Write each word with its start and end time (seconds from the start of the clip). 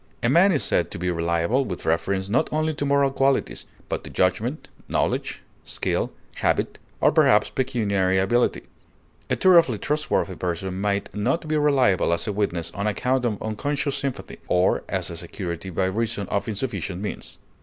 A 0.23 0.29
man 0.29 0.51
is 0.51 0.63
said 0.63 0.89
to 0.89 0.97
be 0.97 1.11
reliable 1.11 1.63
with 1.63 1.85
reference 1.85 2.27
not 2.27 2.51
only 2.51 2.73
to 2.73 2.87
moral 2.87 3.11
qualities, 3.11 3.67
but 3.87 4.03
to 4.03 4.09
judgment, 4.09 4.67
knowledge, 4.89 5.43
skill, 5.63 6.11
habit, 6.37 6.79
or 6.99 7.11
perhaps 7.11 7.51
pecuniary 7.51 8.17
ability; 8.17 8.63
a 9.29 9.35
thoroughly 9.35 9.77
trustworthy 9.77 10.33
person 10.33 10.81
might 10.81 11.13
not 11.13 11.47
be 11.47 11.55
reliable 11.55 12.11
as 12.13 12.25
a 12.25 12.33
witness 12.33 12.71
on 12.73 12.87
account 12.87 13.25
of 13.25 13.43
unconscious 13.43 13.95
sympathy, 13.95 14.39
or 14.47 14.83
as 14.89 15.11
a 15.11 15.17
security 15.17 15.69
by 15.69 15.85
reason 15.85 16.27
of 16.29 16.47
insufficient 16.47 16.99
means. 16.99 17.37